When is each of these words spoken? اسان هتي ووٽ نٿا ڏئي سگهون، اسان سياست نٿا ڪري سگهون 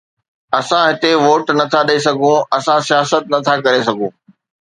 اسان 0.59 0.83
هتي 0.89 1.11
ووٽ 1.25 1.45
نٿا 1.57 1.81
ڏئي 1.87 1.99
سگهون، 2.07 2.39
اسان 2.57 2.79
سياست 2.89 3.23
نٿا 3.33 3.53
ڪري 3.65 3.81
سگهون 3.87 4.11